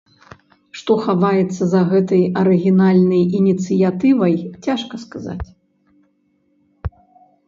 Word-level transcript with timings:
Што 0.77 0.93
хаваецца 1.07 1.61
за 1.73 1.81
гэтай 1.91 2.23
арыгінальнай 2.41 3.21
ініцыятывай, 3.39 4.35
цяжка 4.69 4.95
сказаць. 5.05 5.47